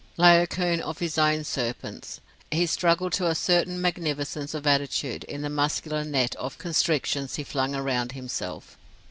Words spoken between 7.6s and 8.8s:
around himself.